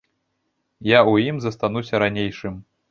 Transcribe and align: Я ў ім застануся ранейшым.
Я 0.95 0.99
ў 1.11 1.35
ім 1.35 1.41
застануся 1.45 2.05
ранейшым. 2.07 2.63